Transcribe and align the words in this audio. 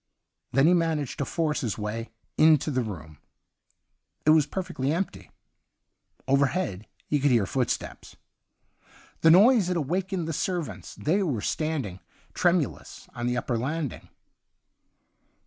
Then 0.51 0.65
he 0.65 0.73
managed 0.73 1.19
to 1.19 1.25
force 1.25 1.61
his 1.61 1.77
way 1.77 2.09
into 2.35 2.71
the 2.71 2.81
room. 2.81 3.19
It 4.25 4.31
was 4.31 4.47
perfectly 4.47 4.91
empty. 4.91 5.29
Overhead 6.27 6.87
he 7.05 7.19
could 7.19 7.29
hear 7.29 7.45
footsteps; 7.45 8.15
the 9.19 9.29
noise 9.29 9.67
had 9.67 9.77
awakened 9.77 10.27
the 10.27 10.33
ser 10.33 10.61
vants; 10.63 10.95
they 10.95 11.21
were 11.21 11.39
standing, 11.39 11.99
tremu 12.33 12.71
lous, 12.79 13.07
on 13.13 13.27
the 13.27 13.37
upper 13.37 13.59
landing. 13.59 14.09